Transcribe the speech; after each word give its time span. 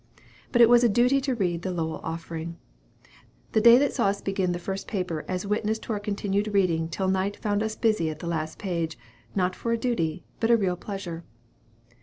But 0.51 0.61
it 0.63 0.67
was 0.67 0.83
a 0.83 0.89
duty 0.89 1.21
to 1.21 1.35
read 1.35 1.61
the 1.61 1.69
"Lowell 1.69 2.01
Offering." 2.03 2.57
The 3.51 3.61
day 3.61 3.77
that 3.77 3.93
saw 3.93 4.07
us 4.07 4.19
begin 4.19 4.51
the 4.51 4.57
first 4.57 4.87
paper 4.87 5.23
was 5.29 5.45
witness 5.45 5.77
to 5.77 5.93
our 5.93 5.99
continued 5.99 6.47
reading 6.55 6.89
till 6.89 7.07
night 7.07 7.37
found 7.37 7.61
us 7.61 7.75
busy 7.75 8.09
at 8.09 8.17
the 8.17 8.25
last 8.25 8.57
page, 8.57 8.97
not 9.35 9.55
for 9.55 9.71
a 9.71 9.77
duty, 9.77 10.23
but 10.39 10.49
a 10.49 10.57
real 10.57 10.75
pleasure. 10.75 11.23